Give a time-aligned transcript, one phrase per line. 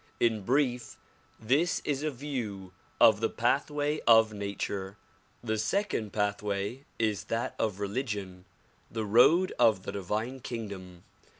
[0.19, 0.97] In brief,
[1.39, 4.97] this is a view of the pathway of nature.
[5.43, 8.45] The second pathway is that of religion,
[8.89, 11.03] the road of the divine kingdom.